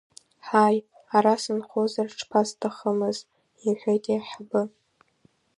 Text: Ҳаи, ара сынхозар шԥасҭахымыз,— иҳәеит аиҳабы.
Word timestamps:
Ҳаи, 0.47 0.77
ара 1.15 1.33
сынхозар 1.43 2.09
шԥасҭахымыз,— 2.17 3.17
иҳәеит 3.67 4.05
аиҳабы. 4.13 4.61